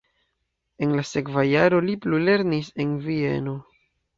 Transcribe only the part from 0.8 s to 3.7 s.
En la sekva jaro li plulernis en Vieno.